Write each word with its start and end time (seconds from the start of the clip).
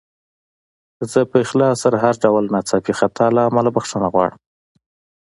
زه 1.11 1.19
په 1.29 1.37
اخلاص 1.43 1.75
سره 1.83 1.95
د 1.97 2.01
هر 2.03 2.15
ډول 2.23 2.43
ناڅاپي 2.53 2.93
خطا 2.99 3.25
له 3.35 3.41
امله 3.49 3.69
بخښنه 3.75 4.07
غواړم. 4.13 4.39